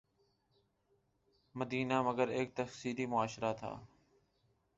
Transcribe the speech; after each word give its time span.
مدینہ 1.55 2.01
مگر 2.01 2.27
ایک 2.27 2.55
تکثیری 2.55 3.05
معاشرہ 3.05 3.53
تھا۔ 3.53 3.73